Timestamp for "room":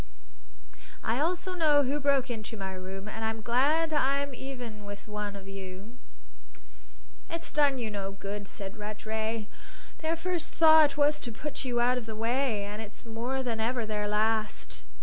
2.73-3.07